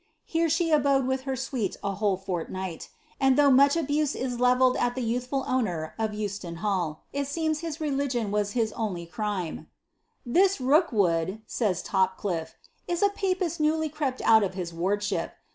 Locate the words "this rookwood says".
10.25-11.83